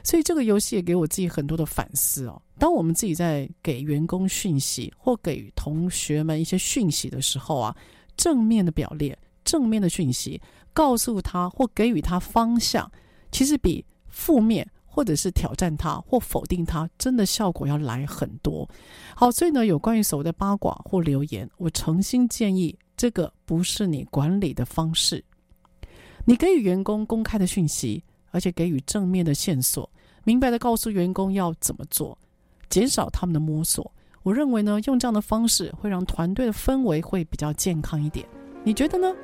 [0.04, 2.42] 所以这个游戏也给我自己很多的反思哦。
[2.60, 7.76] 当我们自己在给员工讯息或给同学们一些讯息的时候啊，
[8.16, 10.42] 正面的表列、正面的讯息，
[10.74, 12.90] 告诉他或给予他方向，
[13.32, 18.68] 其实比负面或者是挑战他或否定他，真的效果要来很多。
[19.16, 25.24] 好，所以呢，有关于所谓的八卦或留言，我诚心建议，这个不是你管理的方式。
[26.30, 29.90] 你给予员工公开的讯息，而且给予正面的线索，
[30.26, 32.18] 明白的告诉员工要怎么做，
[32.70, 33.90] 减少他们的摸索。
[34.24, 38.28] 我认为呢，用这样的方式会让团队的氛围会比较健康一点。
[38.66, 39.16] 你觉得呢？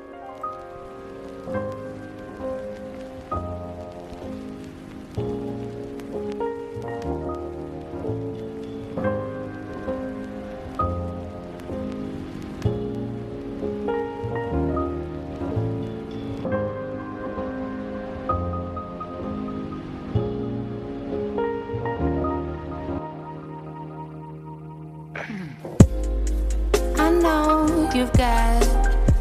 [27.94, 28.60] you've got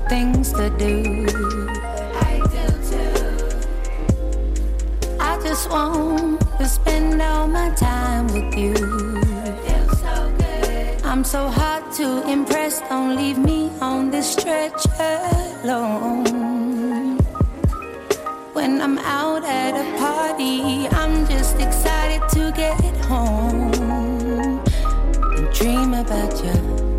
[0.09, 1.27] things to do.
[2.29, 3.37] I do too.
[5.19, 8.73] I just want to spend all my time with you.
[8.73, 11.03] Feels so good.
[11.03, 12.81] I'm so hard to impress.
[12.89, 14.85] Don't leave me on this stretch
[15.63, 17.17] alone.
[18.53, 23.71] When I'm out at a party, I'm just excited to get home
[25.35, 26.92] and dream about you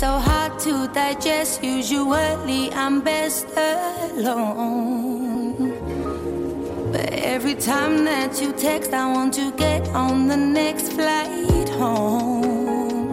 [0.00, 1.62] so hard to digest.
[1.62, 4.56] Usually I'm best alone.
[6.90, 13.10] But every time that you text, I want to get on the next flight home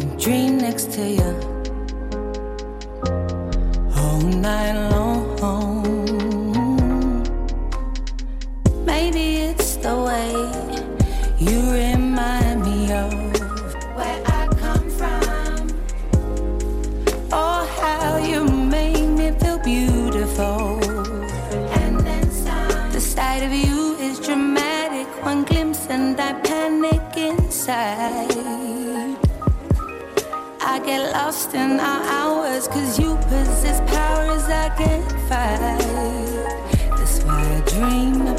[0.00, 1.30] and dream next to you
[3.96, 5.14] all night long.
[8.84, 10.43] Maybe it's the way.
[26.26, 28.30] I panic inside.
[30.72, 35.84] I get lost in our hours, cause you possess powers I can't fight.
[36.96, 38.33] That's why I dream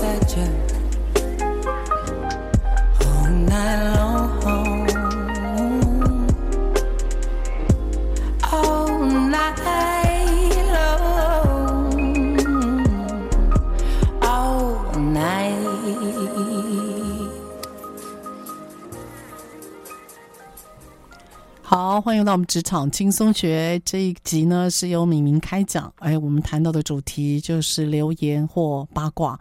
[21.95, 25.89] 好，欢迎到我们职场轻松学这一集呢，是由敏明开讲。
[25.99, 29.39] 哎，我们谈到的主题就是流言或八卦。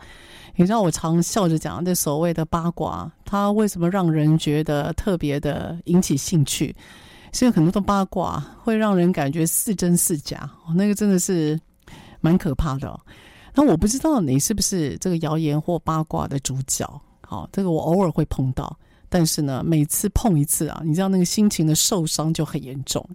[0.55, 6.73] 你知道，我常笑着讲，这所谓的八卦，它为什么让人觉得特别的引起兴趣？
[7.33, 11.59] 是因为很多的八卦会让人感觉似真似假，那个真的是
[12.21, 13.01] 蛮可怕的。
[13.57, 16.89] 那我不知道你是不是这个谣言或八卦的主角？
[17.23, 18.79] 好，这个我偶尔会碰到。
[19.15, 23.09] 但是呢，每次碰一次啊，你知道那个心情的受伤就很严重。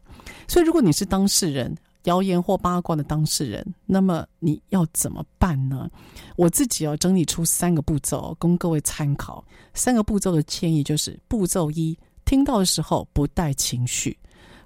[0.47, 5.91] 所以，如果你是当事人，谣言或八卦的当事人，那么你要怎么办呢？
[6.37, 9.43] 我自己要整理出三个步骤供各位参考。
[9.73, 14.13] 三个步骤的建议就是：步骤一，听到的时候不带情绪；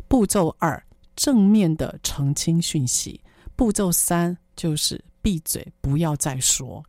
[0.08, 0.80] 步骤二，
[1.16, 3.20] 正面的澄清讯息；
[3.56, 6.84] 步骤三，就是闭嘴，不要再说。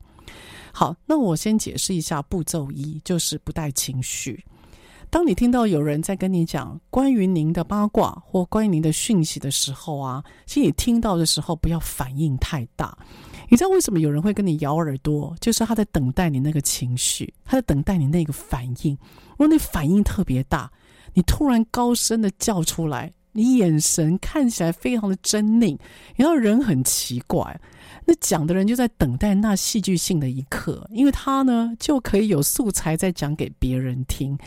[0.76, 4.44] 好，那我先解释一下步骤一，就是不带情绪。
[5.08, 12.98] 当你听到有人在跟你讲关于您的八卦或关于您的讯息的时候啊，其实你听到的时候不要反应太大。
[13.48, 15.32] 你知道为什么有人会跟你咬耳朵？
[15.40, 18.98] 就是他在等待你那个情绪，他在等待你那个反应。
[19.38, 20.68] 如果你反应特别大，
[21.12, 25.78] 你突然高声的叫出来，你眼神看起来非常的狰狞，
[26.16, 27.60] 然后人很奇怪。
[28.06, 34.38] 那讲的人就在等待那戏剧性的一刻，因为他呢就可以有素材再讲给别人听，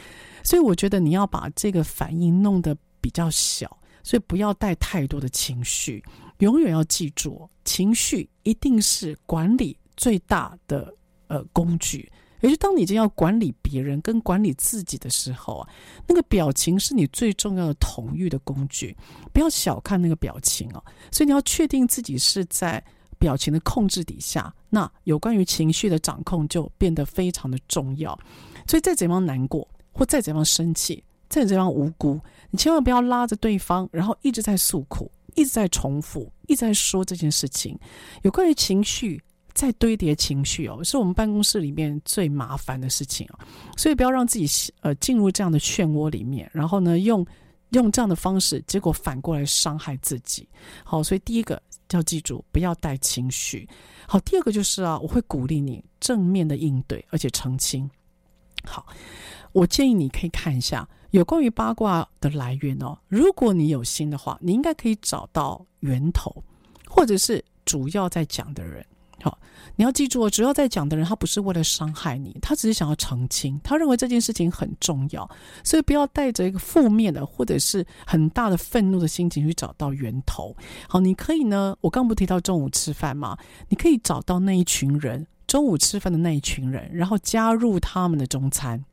[0.43, 6.03] 所以我觉得你要把这个反应弄得比较小，所以不要带太多的情绪，
[6.37, 10.93] 永远要记住，情绪一定是管理最大的
[11.27, 12.09] 呃工具，
[12.41, 15.69] 也就当你真要管理别人跟管理自己的时候啊，
[16.07, 18.95] 那个表情是你最重要的统御的工具，
[19.33, 22.83] 不要小看那个表情哦，所以你要确定自己是在。
[23.19, 28.15] 表情的控制底下，那有关于情绪的掌控就变得非常的重要。
[28.67, 32.21] 所以再怎么样难过，或再怎么样生气，再怎么样无辜，
[32.51, 37.75] 你千万不要拉着对方，然后一直在诉苦，一直在重复，一直在说这件事情。
[38.21, 39.19] 有关于情绪，
[39.57, 43.39] 再堆叠情绪哦，是我们办公室里面最麻烦的事情哦。
[43.75, 47.25] 所以不要让自己呃进入这样的漩涡里面，然后呢用
[47.71, 50.47] 用这样的方式，结果反过来伤害自己。
[50.83, 51.61] 好，所以第一个。
[51.93, 53.65] 要记住，不要带情绪。
[54.05, 57.89] 好，第二个就是啊，我会鼓励你正面的应对，而且澄清。
[58.65, 58.85] 好，
[59.53, 62.99] 我建议你可以看一下有关于八卦的来源哦。
[63.07, 66.43] 如果你有心的话，你应该可以找到源头，
[66.85, 68.85] 或者是主要在讲的人。
[69.23, 69.39] 好，
[69.75, 75.27] 你要记住哦，主要在讲的人，他不是为了伤害你，他只是想要澄清，他认为这件事情很重要，
[75.63, 80.55] 所以不要带着一个负面的或者是很大的愤怒的心情去找到源头。
[80.87, 83.37] 好，你可以呢，我刚不提到中午吃饭吗？
[83.69, 88.85] 你可以找到那一群人，中午吃饭的那一群人，然后加入他们的中餐，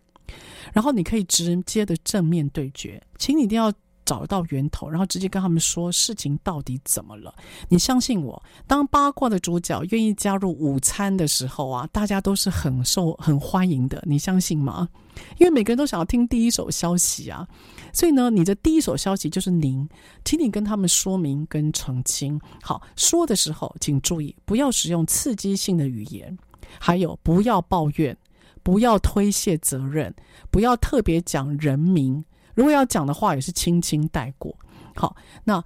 [0.72, 3.72] 然后你可以直接的正面对决，请你一定要。
[4.04, 7.34] 找到源头，然后直接跟他们说事情到底怎么了。
[7.68, 14.02] 你相信我，当八卦的主角愿意加入午餐的时候啊，大家都是很受很欢迎的。
[14.06, 14.88] 你相信吗？
[15.38, 17.46] 因为每个人都想要听第一手消息啊。
[17.92, 19.88] 所以呢，你的第一手消息就是您，
[20.24, 22.40] 请你跟他们说明跟澄清。
[22.62, 26.36] 好，说的时候请注意，不要使用刺激性的语言，
[26.80, 28.16] 还有不要抱怨，
[28.62, 30.12] 不要推卸责任，
[30.50, 32.24] 不要特别讲人名。
[32.54, 34.56] 如果要讲的话，也是轻轻带过。
[34.94, 35.62] 好，那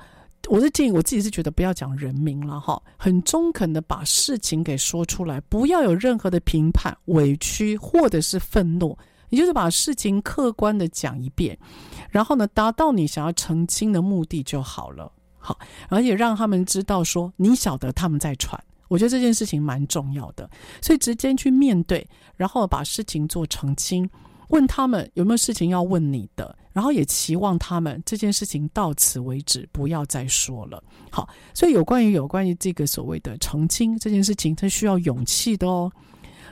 [0.49, 8.97] 我是建议我自己是觉得不要讲人名了哈，很中肯的把事情给说出来，不要有任何的评判、委屈或者是愤怒，
[9.28, 11.59] 你就是把事情客观的讲一遍，
[12.09, 15.12] 然后呢，达到你想要澄清的目的就好了。
[15.36, 15.59] 好，
[15.89, 20.49] 而且让他们知道说你晓得他们在传，我觉得这件事情蛮重要的。
[20.80, 24.09] 所以直接去面对，然后把事情做澄清，
[24.49, 26.57] 问他们有没有事情要问你的。
[26.70, 30.80] 然后也期望他们这件事情到此为止，不要再说了。
[31.11, 35.90] 好，所以有关于有关于这个所谓的澄清这件事情，它需要勇气的哦。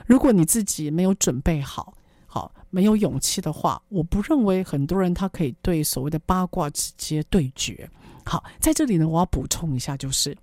[0.05, 1.93] 如果你自己没有准备好，
[2.25, 7.89] 好，没有勇气的话，我不认为很多人他可以对所谓的八卦直接对决。
[8.25, 10.35] 好，在这里呢，我要补充一下，就是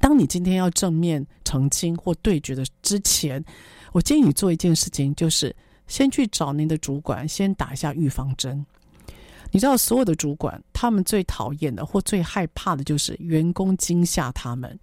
[0.00, 3.44] 当你今天要正面澄清或对决的之前，
[3.92, 5.54] 我建议你做一件事情，就是
[5.86, 8.64] 先去找您的主管，先打一下预防针。
[9.52, 14.78] 你知道，所有的主管他们最讨厌的或最害怕的就是员工惊吓他们。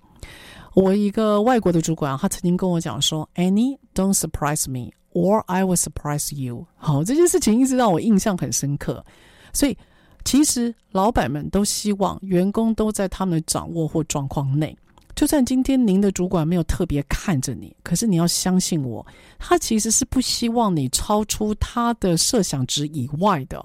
[0.74, 9.06] 我一个外国的主管，他曾经跟我讲说：“Annie, don't surprise me, or I will surprise you。”好，这件事情一直让我印象很深刻。
[9.52, 9.78] 所以，
[10.24, 14.76] 其实老板们都希望员工都在他们的掌握或状况内。
[15.16, 19.06] 就算今天您的主管没有特别看着你，可是你要相信我，
[19.38, 23.58] 他其实是不希望你超出他的设想值以外的。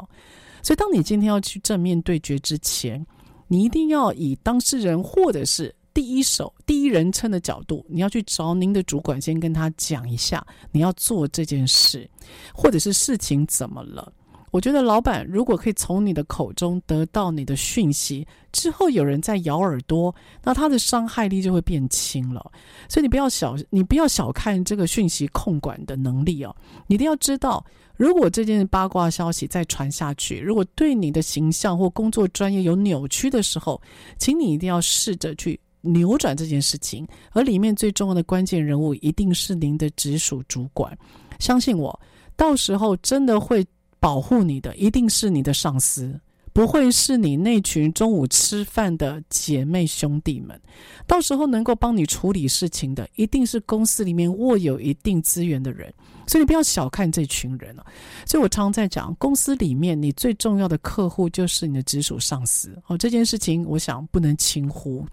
[0.63, 3.05] 所以，当你今天要去正面对决之前，
[3.47, 12.09] 你一定要以当事人或者是第一手、第一人称的角度，你要去找您的主管，先跟他讲一下你要做这件事，
[12.53, 14.13] 或者是事情怎么了。
[14.51, 22.51] 我觉得老板如果可以从你的口中得到你的讯息之后，有人在咬耳朵，那他的伤害力就会变轻了。
[22.89, 26.55] 所以你不要小，你不要小看这个讯息控管的能力哦。
[26.87, 27.65] 你一定要知道，
[27.97, 33.81] 如果这件八卦消息再传下去，如果对你的形象或工作专业有扭曲的时候，
[34.19, 37.07] 请你一定要试着去扭转这件事情。
[37.33, 40.97] 而里面最重要的关键人物一定是您的直属主管。
[41.39, 42.01] 相信我，
[42.35, 43.63] 到时候真的会。
[44.01, 46.21] 保护你的一定是你的上司，
[46.53, 50.61] 不会是你那群中午吃饭的姐妹兄弟们。
[51.07, 55.93] 到时候能够帮你处理事情的，一定是公司里面握有一定资源的人。
[56.27, 57.87] 所以你不要小看这群人了。
[58.27, 62.77] 所以我常常在讲，公司里面你最重要的客户就是你的直属上司。
[62.87, 65.07] 哦，这件事情我想不能轻忽。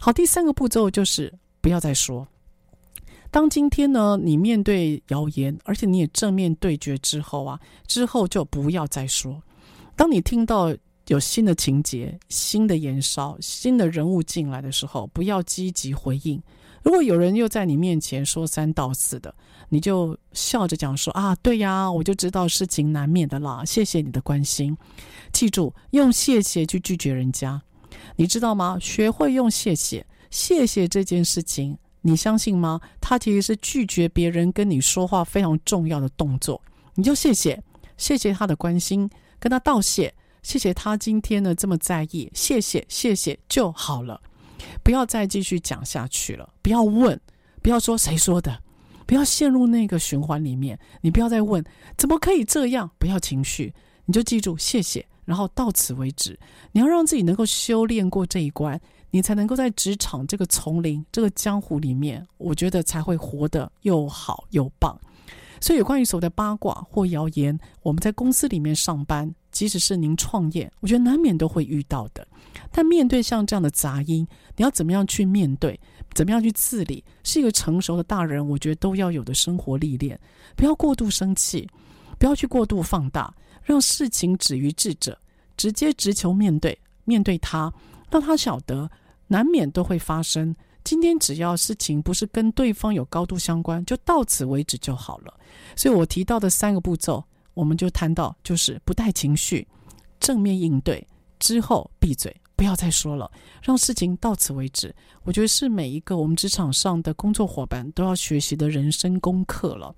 [0.00, 2.26] 好，第三个步骤就是不要再说。
[3.34, 9.42] 当今天呢，你面对谣言，而且你也正面对决之后啊，之后就不要再说。
[9.96, 10.72] 当你听到
[11.08, 16.40] 有新的情节、新的延烧、新的人物进来的时候，不要积极回应。
[16.84, 19.34] 如果有人又在你面前说三道四的，
[19.68, 24.78] 你就笑着讲说啊，对呀，我就知道事情难免的啦，谢谢你的关心。
[25.32, 27.60] 记住，用谢谢去拒绝人家，
[28.14, 28.78] 你知道吗？
[28.80, 31.76] 学会用谢谢，谢谢这件事情。
[32.06, 32.78] 你相信吗？
[33.00, 36.60] 他其实是拒绝别人跟你说话非常重要的动作。
[36.94, 37.58] 你就谢谢，
[37.96, 44.20] 谢谢他的关心，跟他道谢，谢谢他今天呢这么在意，谢谢谢谢就好了，
[44.82, 46.46] 不要再继续讲下去了。
[46.60, 47.18] 不要问，
[47.62, 48.60] 不要说谁说的，
[49.06, 50.78] 不要陷入那个循环里面。
[51.00, 51.64] 你不要再问，
[51.96, 52.90] 怎么可以这样？
[52.98, 53.72] 不要情绪，
[54.04, 56.38] 你就记住谢谢，然后到此为止。
[56.72, 58.78] 你要让自己能够修炼过这一关。
[59.14, 64.98] 你才能够在职场这个丛林、这个江湖里面，我觉得才会活得又好又棒。
[65.60, 72.26] 所以，有关于所谓的八卦或谣言，我们在公司里面上班，即使是您创业，我觉得难免都会遇到的。
[72.72, 75.78] 但面对像这样的杂音，你要怎么样去面对？
[76.12, 77.04] 怎么样去自理？
[77.22, 80.18] 是一个成熟的大人，我觉得都要有的生活历练。
[80.56, 81.70] 不要过度生气，
[82.18, 85.16] 不要去过度放大，让事情止于智者，
[85.56, 87.72] 直接直求面对，面对他，
[88.10, 88.90] 让他晓得。
[89.28, 90.54] 难免都会发生。
[90.82, 95.32] 今天只要事情不是跟对方有高度相关，就到此为止就好了。
[95.74, 99.66] 所以我提到的三个步骤，我们就谈到，就是不带情绪，
[100.20, 101.06] 正面应对，
[101.38, 103.30] 之后闭嘴，不要再说了，
[103.62, 104.94] 让事情到此为止。
[105.22, 109.94] 我觉得是每一个我们职场上的工作伙伴都要学习的人生功课了。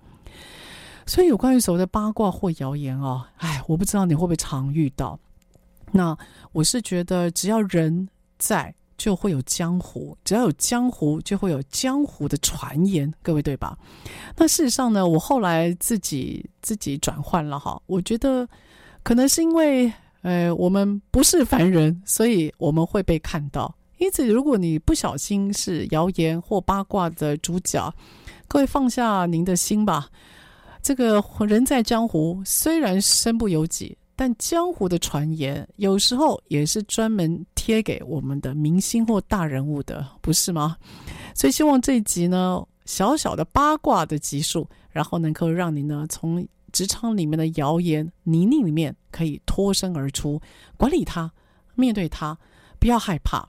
[1.05, 5.19] 所以有关于所谓的八卦或谣言啊，哎，我不知道你会不会常遇到。
[5.91, 6.17] 那
[6.53, 8.09] 我是觉得，只要人
[8.39, 8.73] 在。
[8.97, 13.79] 就会有江湖，只要有江湖，就会有江湖的传言，各位对吧？
[14.37, 18.49] 那事实上呢，我后来自己自己转换了哈，我觉得
[19.03, 19.93] 可能是因为，
[20.23, 23.75] 呃，我们不是凡人，所以我们会被看到。
[23.99, 27.93] 因此，如果你不小心是谣言或八卦的主角，
[28.49, 30.09] 各位放下您的心吧。
[30.83, 33.97] 这个人在江湖，虽然身不由己。
[34.19, 40.77] 但江湖的传言有时候也是专门贴给我们的明星或大人物的，不是吗？
[41.35, 50.41] 所以希望这一集呢，小小的八卦的集数，然后能够让你呢从职场里面的谣言泥泞里面可以脱身而出，
[50.79, 51.31] 管理它，
[51.75, 52.37] 面对它，
[52.79, 53.47] 不要害怕，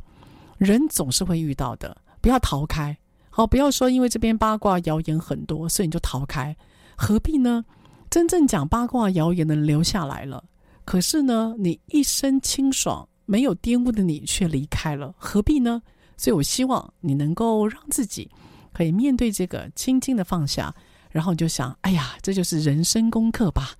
[0.58, 2.98] 人总是会遇到的，不要逃开。
[3.30, 6.56] 好，不要说因为这边八卦谣言很多，所以你就逃开，
[6.98, 7.64] 何必呢？
[8.10, 10.44] 真正讲八卦谣言的留下来了，
[10.88, 15.82] 可是呢，你一身清爽，没有玷污的你却离开了，何必呢？
[16.16, 18.32] 所以我希望你能够让自己
[18.72, 20.74] 可以面对这个，轻轻的放下，
[21.12, 23.72] 然后你就想，哎呀，这就是人生功课吧。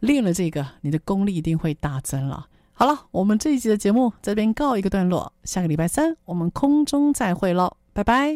[0.00, 2.46] 练了这个，你的功力一定会大增了。
[2.72, 8.30] 好了，我们这一集的节目在这边告一个段落，下个礼拜三我们空中再会喽，拜拜。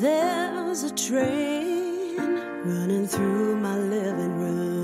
[0.00, 4.81] There's a train running through my living room.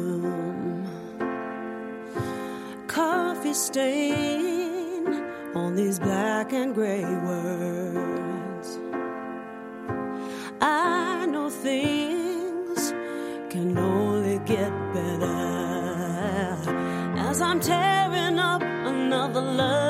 [2.89, 5.07] Coffee stain
[5.55, 8.79] on these black and gray words.
[10.63, 12.93] I know things
[13.51, 15.39] can only get better
[17.29, 19.88] as I'm tearing up another love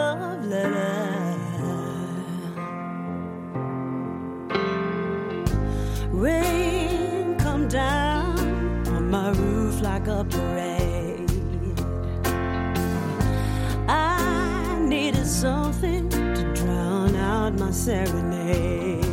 [17.68, 19.04] my serenade.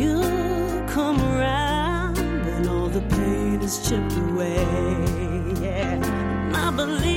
[0.00, 0.22] You
[0.86, 4.64] come around when all the pain is chipped away.
[5.60, 5.94] Yeah.
[5.94, 7.07] And I believe